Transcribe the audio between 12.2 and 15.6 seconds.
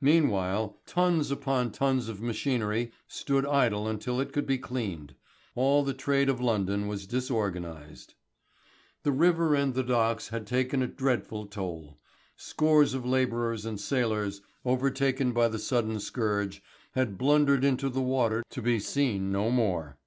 Scores of labourers and sailors, overtaken by the